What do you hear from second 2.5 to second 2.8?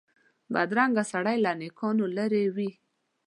وي